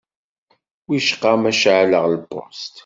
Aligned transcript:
Wicqa 0.87 1.31
ma 1.41 1.51
ceεleɣ 1.61 2.03
lpusṭ? 2.15 2.73